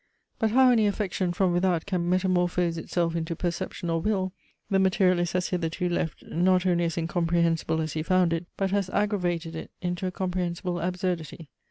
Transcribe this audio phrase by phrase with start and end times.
[0.39, 4.33] But how any affection from without can metamorphose itself into perception or will,
[4.67, 8.89] the materialist has hitherto left, not only as incomprehensible as he found it, but has
[8.89, 11.49] aggravated it into a comprehensible absurdity.